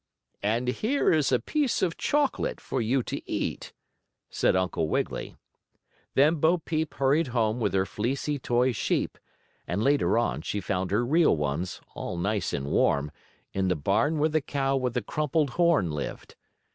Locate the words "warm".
12.71-13.11